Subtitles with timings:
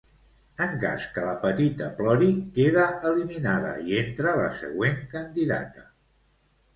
[0.65, 5.85] En cas que la petita plori, queda eliminada i entra la següent candidata.